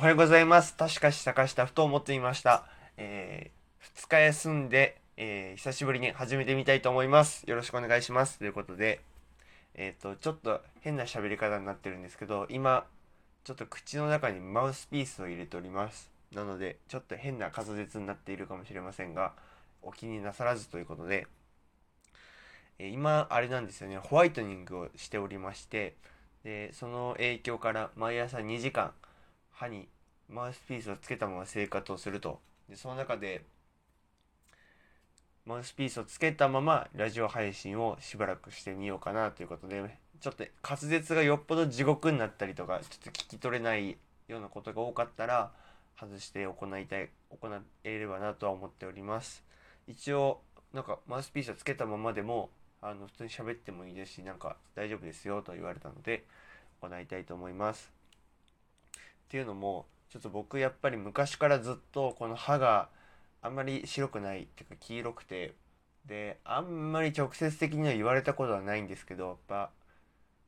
[0.00, 0.74] おはようございます。
[0.78, 2.64] 確かし坂下ふと思っていました。
[2.96, 7.44] えー、2日休んで、えー久しぶりに始めてみたいと思います。
[7.46, 8.38] よろしくお願いします。
[8.38, 9.00] ということで、
[9.74, 12.86] えっ、と、ちょっと変な喋り方になってるんですけど、今、
[13.44, 16.10] ちょっと口の中にマウスピースを入れております。
[16.32, 19.34] なので、ちょっと変な滑舌になっているかもしれませんが、
[19.82, 21.26] お気になさらずということで、
[22.78, 25.94] え今、あれなんですよね、ホワイトニングをしておりまして、
[26.42, 28.94] で、その影響から毎朝2時間、
[29.60, 29.88] 歯に
[30.30, 32.40] マウスピースをつけたまま生活をすると。
[32.70, 33.44] で、その中で、
[35.44, 39.82] マウスピースをつけたままラジオ配信をしばらくしてみようかなということで、
[40.18, 45.52] ちょっと滑舌がよっぽど地獄になったりとか、ちょっと聞き取れないようなことが多かったら、
[45.98, 47.50] 外して行いたい、行
[47.84, 49.44] えればなとは思っております。
[49.86, 50.40] 一応、
[50.72, 52.48] なんかマウスピースをつけたままでも、
[52.80, 56.24] あの、普通に喋ってもいいですし、なんか大丈夫ですよと言われたので、
[56.80, 57.99] 行いたいと思います。
[59.30, 62.88] っていうのもちょっと僕やっぱり昔からずっとこの歯が
[63.42, 65.54] あんまり白くないっていうか黄色くて
[66.04, 69.70] であんまり直接的には言われたことはないんですけどやっぱ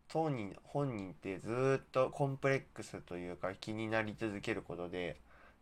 [0.08, 5.20] 当人本人ってずっとコンプレックスというか気になり続けることで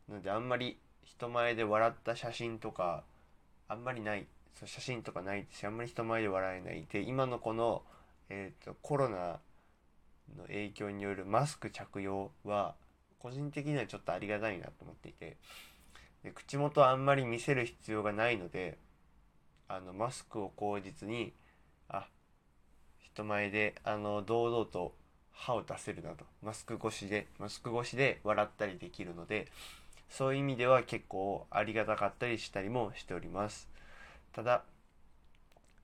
[0.08, 3.04] なのであんまり人前で笑った写真とか
[3.68, 4.26] あんまりない
[4.58, 7.82] そう写真とかないしあんまり人前で笑えないで今のこの、
[8.30, 9.40] えー、とコロナ
[10.38, 12.74] の影響によるマスク着用は
[13.20, 15.36] 個人的にはちょっとありがたいなと思っていて
[16.24, 18.78] で口元あんまり見せる必要がないので
[19.68, 21.32] あのマスクを口実に
[21.88, 22.06] あ
[22.98, 24.94] 人前であの堂々と
[25.32, 26.24] 歯を出せるなと。
[26.42, 29.48] マスク越しでマスク越しで笑ったりできるので
[30.08, 33.68] そういう意味では結構ありがたかったりしたりもしております。
[34.32, 34.64] ただ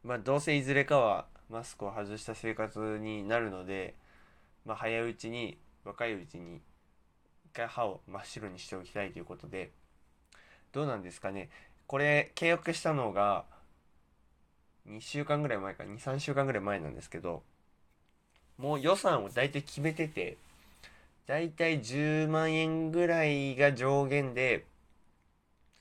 [0.05, 3.95] まあどうせいずれかはマスクを外した生活になるので
[4.65, 6.61] まあ早いうちに若いうちに
[7.57, 9.71] 回歯を真っ白にしておきたいということで
[10.73, 11.49] どうなんですかね。
[11.87, 13.45] これ契約したのが
[14.85, 17.43] 2週間ぐらい前か23週間ぐらい前なんですけど
[18.59, 20.37] もう予算を大体決めてて
[21.27, 24.67] 大体10万円ぐらいが上限で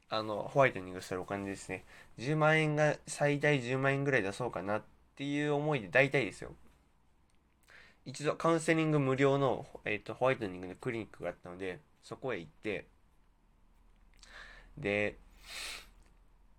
[0.10, 1.84] あのホワイトニングするお金ですね。
[2.18, 4.84] 10万円が最大10万円ぐらい出そうかなっ
[5.16, 6.56] ていう思いで大体ですよ。
[8.06, 12.86] 一度カウンセリング無料の、えー、とホワイトニングのクリニックがあったのでそこへ行って
[14.78, 15.16] で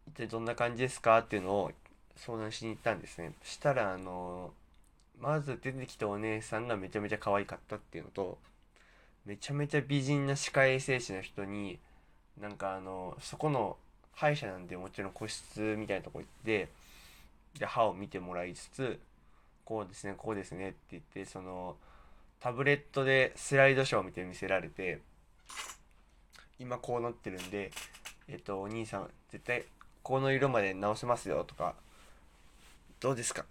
[0.09, 1.71] 一体どんな感じですかっていうのを
[2.17, 3.33] 相談しに行ったんですね。
[3.43, 4.53] したらあの
[5.21, 8.39] まず出てきたお姉さんがめちゃめちゃ可愛かったっていうのと
[9.25, 11.79] めちゃめちゃ美人な歯科衛生士の人に
[12.41, 13.77] なんかあのそこの
[14.15, 16.69] 歯医者なんでもちろん個室みたいなとこ行って
[17.59, 18.99] で歯を見てもらいつつ
[19.67, 21.77] こうですねこうですねって言ってその
[22.41, 25.01] タブレットでスライドショーを見て見せられて
[26.59, 27.71] 今こうなってるんで
[28.29, 29.65] えっとお兄さん絶対
[30.03, 31.75] この色まで直せますよとか
[33.01, 33.45] どうですか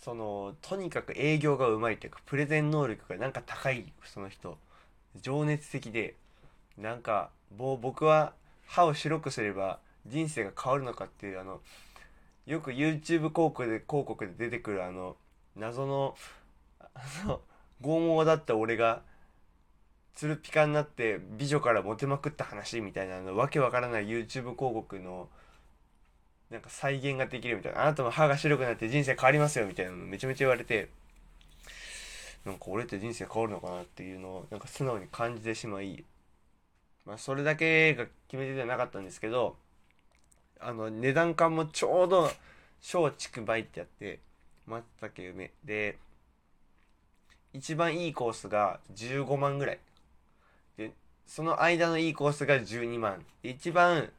[0.00, 4.56] そのとにかく営業がうまいというかプレゼン能力がなんか高いその人。
[5.20, 6.14] 情熱的で
[6.76, 8.32] なんかもう僕は
[8.66, 11.60] 歯を白くすれば人生が変わるのかっていうあの
[12.46, 15.16] よく YouTube 広告で広告で出てくるあの
[15.56, 16.14] 謎の
[16.80, 17.40] あの
[17.80, 19.02] 剛毛だった俺が
[20.14, 25.28] ツルピカになって美女からモテまくった話みたいなあのわけわからない YouTube 広告の
[26.50, 30.88] なんか再現ができるみたいなあなたも歯が白くなって人生変わりますよみたいなのめちゃめちゃ言われて
[32.44, 36.04] なんか俺って人生変わるのかなっていうのをなんか素直に感じてしまい
[37.06, 39.56] まあそれだけが決め手ではなかったんですけど
[40.64, 42.30] あの値段感もちょうど
[42.80, 44.18] 小畜梅ってやって
[44.66, 45.98] 松茸梅で
[47.52, 49.78] 一番いいコースが15万ぐらい。
[50.78, 50.92] で
[51.26, 53.24] その間のいいコースが12万。
[53.42, 54.10] で一番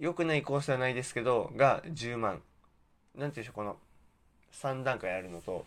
[0.00, 2.42] 良くないコースはないですけどが10万。
[3.14, 3.76] なんていうんでしょうこの
[4.52, 5.66] 3段階あるのと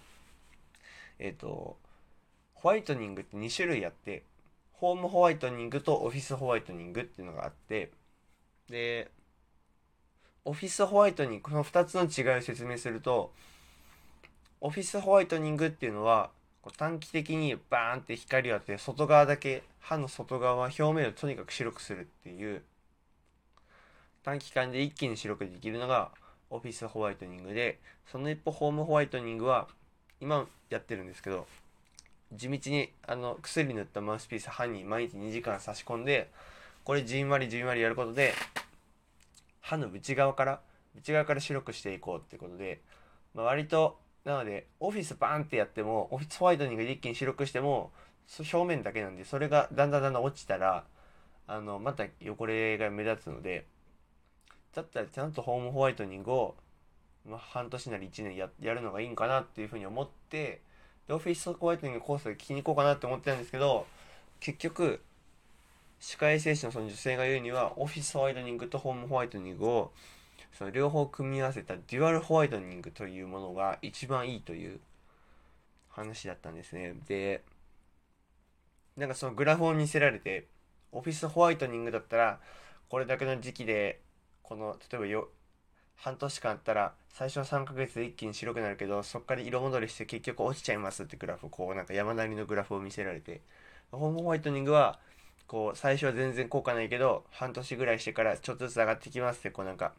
[1.20, 1.78] えっ、と
[2.56, 4.24] ホワイトニングって2種類あって
[4.74, 7.92] ホームホワイトニングとオフィスホワイトニングっていうのがあって
[8.70, 9.12] で
[10.48, 13.34] オフィスホワイトニングこの2つの違いを説明すると
[14.62, 16.30] オフィスホワイトニングっていうのは
[16.62, 22.62] こう短期的にバーンって光を当て外側だけ歯の外側は表面をとにかく白くするっていう
[24.24, 26.12] 短期間で一気に白くできるのが
[26.50, 27.80] オフィスホワイトニングで
[28.10, 29.68] その一方ホームホワイトニングは
[30.22, 31.46] 今やってるんですけど
[32.32, 36.30] 地道にあの薬塗ったマウスピース歯に毎日2時間差し込んで
[36.86, 38.34] これじんわりじんわりやることで
[39.68, 40.62] 歯の内側から
[40.98, 42.82] 内側から白くしていこうってことで、
[43.36, 47.92] まあ、割となのでオフィスバーンってやってもオフィスホワイトニングで一気に白くしても
[48.40, 50.86] 表面だけなんでそれがだんだんだんだん落ちたら
[51.48, 53.66] あのまた汚れが目立つので
[54.74, 56.56] だったらちゃんとホームホワイトニングを、
[57.28, 60.62] まあ、半年なり1年ややるのがいいんかなっていうふうに思って
[61.10, 63.86] でオフィスホワイトニングコースで聞きに行こうかなって思ってたんですけど
[64.40, 65.02] 結局
[66.00, 69.92] 歯科衛生士のその女性が言うにはオフィスホワイトニングとホームホワイトニングを
[70.58, 74.80] その両方組み合わせたデュアルホワイトニングというものが一番いいという
[75.90, 76.94] 話だったんですね。
[77.08, 77.44] で、
[78.96, 80.48] なんかそのグラフを見せられて、
[80.92, 82.40] オフィスホワイトニングだったら、
[82.90, 84.02] これだけの時期で、
[84.44, 85.30] この、例えばよ、
[85.96, 93.42] 半年間あったら、最初の3ヶ月で一気に白くなるけど、そこから色戻りして結局落ちちゃいますってグラフ、こうなんか山なりのグラフを見せられて、
[93.92, 95.00] ホームホワイトニングは、
[95.48, 99.94] こう、最初は全然効果ないけど、半年ぐらいしてからちょっとずつ上がってきますって、こうなんか、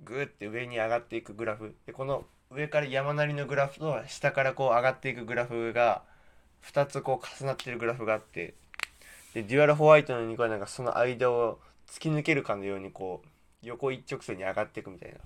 [0.00, 1.74] グーって上に上がっていくグラフ。
[1.86, 6.02] で、この上から山なりのグラフと下からこう上がっていくグラフが
[6.62, 8.54] 2つこう重なってるグラフがあって
[9.34, 13.28] でデュアルホワイトの2個はなんかその間を突き抜けるかのようにこう
[13.62, 15.18] 横一直線に上がっていくみたいな。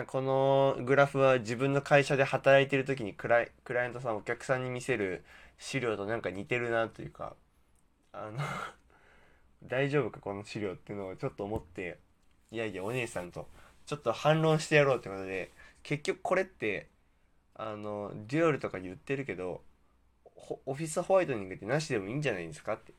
[0.00, 5.22] なこのグラフは自分の会社で働いてる時にクライクライアントさんお客さんに見せる
[5.62, 7.36] 資料となんか似てるなというか
[8.12, 8.38] あの
[9.62, 11.98] 大丈夫かこの資料っていうのをちょっと思って
[12.50, 13.48] いやいやお姉さんと
[13.86, 15.52] ちょっと反論してやろうってことで
[15.84, 16.88] 結局これって
[17.54, 19.62] あのデュアルとか言ってるけど
[20.66, 22.92] オフィスホワイトニングってなしでもいいんじゃないですかって。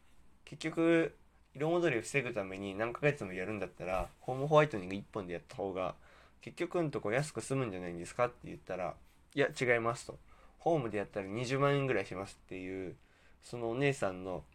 [0.46, 1.16] 結局
[1.56, 5.96] 色戻りを防ぐために何ヶ月もやるんだったらホームホワイトニング1本でやった方が
[6.42, 8.96] 結局んとこ安く済むんじゃないんですかって言ったら
[9.36, 10.18] いや違いますと。
[10.64, 12.96] ホームでやったら20万円ぐらいしますっていう
[13.42, 14.46] そのお姉さんの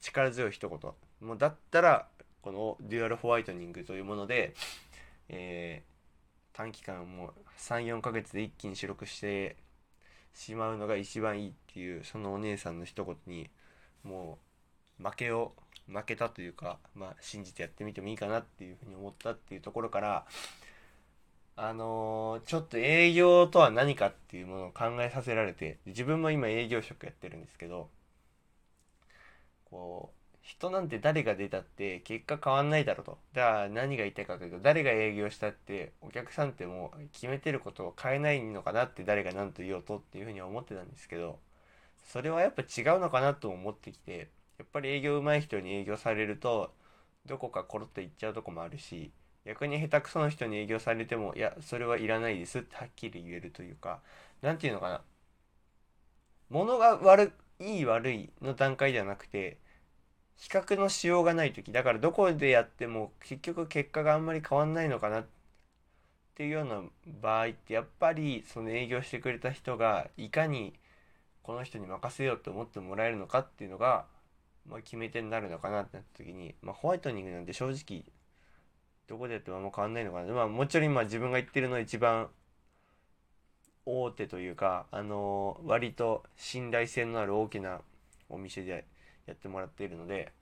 [0.00, 0.78] 力強い一言。
[1.20, 2.08] もうだったら
[2.42, 4.54] このデュアルホワイトニングというもので、
[5.28, 9.54] えー、短期間もう34ヶ月で一気に白くして
[10.34, 13.48] しまうのが一番いいっていうそのお姉さんの一言に
[14.02, 14.38] も
[15.00, 15.52] う負けを
[15.86, 20.26] 負けたというかまあ信じてやってみてもいいかなっていうふうに思ったっていうところから
[21.56, 27.88] あのー、ちょっと営業とは何かっていうものを考えさせられて自分も今営業職やってるんですけど
[29.70, 33.18] こう人なんて誰が出たって結果変わんないだろうと。
[33.32, 41.38] だから何が言いたいかというと、誰が営業したってお客さんってもう決めてることを変えないのかなって誰が何と言おうとっていうふうに思ってたんですけど、
[42.04, 46.72] それはやっぱ違うのかなと思ってきて、やっぱり営業上手い人に営業されると、
[47.26, 49.12] どこかコロッといっちゃうとこもあるし、
[49.44, 54.00] 逆に下手くそな人に営業されても、いや、それはいらないですってはっきり言えるというか、
[54.42, 55.02] 何て言うのかな。
[56.50, 59.58] 物が悪いい悪いの段階ではなくて、
[60.36, 65.26] 比較のしようがない時だからどこでやっても結局結果があんまり変わんないのかなっ
[66.34, 66.82] ていうような
[67.20, 70.74] 場合ってやっぱりその営業してくれた人がいかに
[71.42, 74.06] この人に任せようと思ってもらえるのかっていうのが、
[74.66, 78.04] まあ、決め手になるのかなってなった時に、まあ、ホワイトニングなんて正直
[79.08, 82.28] どこでやってもあんま変わんないのかな、まあ、もちろん今自分が言ってるのは一番
[83.84, 87.80] 大手というか、あのー、割と信頼性のある大きな
[88.28, 88.86] お店で
[89.26, 90.32] やってもらっているので、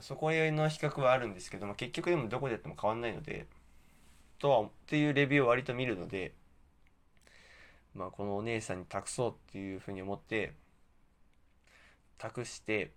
[0.00, 3.46] そこへの比較はあるんですけど、まあ、結局でもどこでやっても変わんないので、
[4.38, 6.34] とは、っていうレビューを割と見るので、
[7.94, 10.52] まあ、このお姉さんに託そうっていうふうに思って、
[12.18, 12.92] 託して、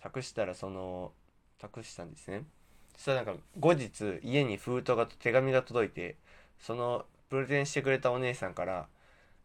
[0.00, 1.12] 託したらその、
[1.58, 2.44] 託したんですね。
[2.98, 6.16] したらなんか後日家に封筒が手紙が届いて、
[6.58, 8.88] そのプレゼンしてくれたお姉さんから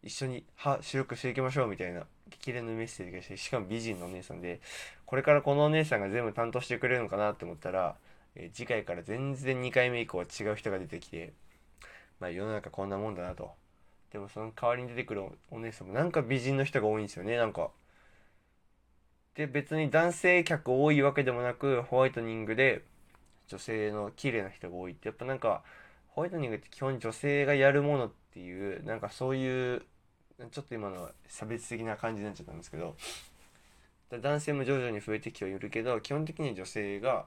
[0.02, 4.60] 一緒に歯白くしていきましょうみたいな激励のメッセージがしてしかも美人のお姉さんで
[5.06, 7.96] これからこのお姉さんが全部担当してくれるのかなって思ったら、
[8.36, 11.34] えー、次回から全然2回目以降は違う人が出てきて
[12.20, 13.52] まあ世の中こんなもんだなと。
[14.12, 17.72] でもその代わりに出てくるお姉さんもなんか美人の人が多いんですよねなんか。
[19.36, 22.84] で別に男性客多いわけでもなくホワイトニングで
[23.48, 25.64] 女性の綺麗な人が多いってやっぱなんか
[26.10, 29.84] ホワイトニングって基本女性がやるものっていうなんかそういう
[30.52, 32.96] ちょっと今の差別的な感じになっちゃったんですけど
[34.12, 37.26] 男性も徐々に増えてきてはいるけど基本的に女性が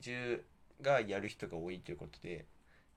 [0.00, 0.40] 10
[0.80, 2.44] がやる人が多いということで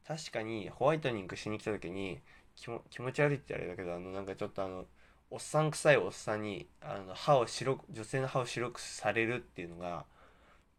[0.08, 2.20] 確かにホワイトニングしに来た時に
[2.56, 4.86] 気も気持ち悪いってあれだけどあのなんかちょっとあの
[5.30, 10.06] おっさん臭いおっさんにあの歯を白女性の歯を白くされるっていうのが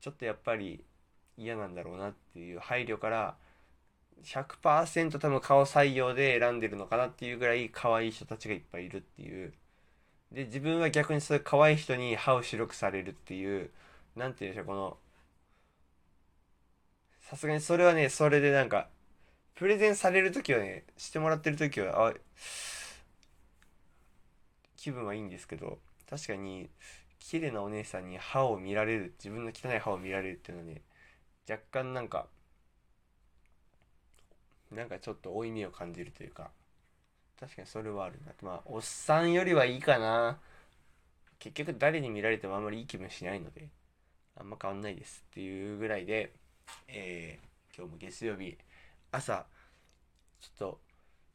[0.01, 0.83] ちょっとやっぱり
[1.38, 3.37] 嫌なんだろうなっていう配慮から
[4.25, 9.52] 100%多分顔採用で選んでるのかなっていうぐらい可愛い人たちがいっぱいいるっていう。
[10.33, 13.71] で自分は逆にそういう可愛い人に歯を白くされるっていう
[14.16, 14.97] 何て言うんでしょうこの
[17.21, 18.88] さすがにそれはねそれでなんか
[19.55, 22.14] プレゼンされる時はねしてもらってる時はあ
[24.76, 25.78] 気分はいいんですけど
[26.09, 26.69] 確かに
[27.19, 30.83] 綺麗なお姉さんに歯を見られる自分の汚い歯を見られるっていうのはね
[31.49, 32.26] 若干なんか
[34.71, 36.50] なんかちょっと負い目を感じるというか
[37.38, 38.33] 確かにそれはあるな。
[38.43, 40.38] まあおっさんよりはいいかな。
[41.38, 43.69] 結局誰に見られてもあんまりいい気分しないので
[44.37, 46.33] あんま変わんないですっていうぐらいで、
[46.88, 48.57] えー、今日も月曜日
[49.12, 49.47] 朝
[50.41, 50.81] ちょっと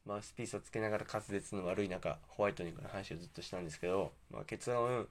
[0.04, 5.06] マウスピースをつけながら滑舌の悪い中ホワイトニングの話をずっとしたんですけど、まあ、結論、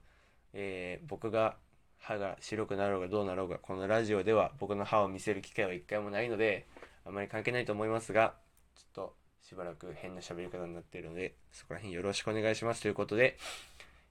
[0.54, 1.56] えー、僕が
[2.02, 6.68] 歯が白くなろうがどうなろうがこのラジオでは僕の歯を見せる機会は一回もないので
[7.06, 8.34] あまり関係ないと思いますが
[8.76, 13.38] ちょっとしばらく変な喋り方になっているのでそこら辺よろしくお願いしますということで、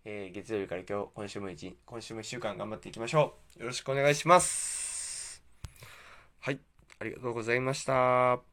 [0.04, 3.60] えー、月曜日から今日今週も一今週も1週間頑張っていきましょう。
[3.60, 5.42] よろしくお願いします。
[6.40, 6.60] はい
[7.00, 8.49] ありがとうございました。